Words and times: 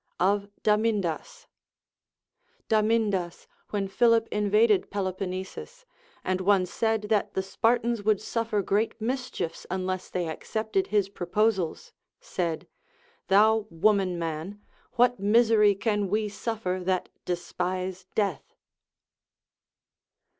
Of 0.19 0.49
Damindas. 0.63 1.45
Damindas, 2.69 3.45
Avhen 3.71 3.87
Philip 3.87 4.27
invaded 4.31 4.89
Peloponnesus, 4.89 5.85
and 6.23 6.41
one 6.41 6.65
said 6.65 7.03
that 7.03 7.35
the 7.35 7.43
Spartans 7.43 8.01
would 8.01 8.19
suffer 8.19 8.63
great 8.63 8.99
mischiefs 8.99 9.67
unless 9.69 10.09
they 10.09 10.27
accepted 10.27 10.87
his 10.87 11.07
proposals, 11.07 11.93
said, 12.19 12.67
Thou 13.27 13.67
woman 13.69 14.17
man, 14.17 14.59
what 14.93 15.19
misery 15.19 15.75
can 15.75 16.09
we 16.09 16.29
suffer 16.29 16.81
that 16.83 17.09
despise 17.23 18.07
death 18.15 18.55